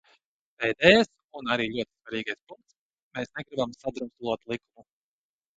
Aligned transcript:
Pēdējais 0.61 1.09
un 1.41 1.51
arī 1.55 1.67
ļoti 1.75 1.89
svarīgais 1.97 2.39
punkts: 2.53 2.79
mēs 3.19 3.31
negribam 3.41 3.77
sadrumstalot 3.81 4.51
likumu. 4.55 4.91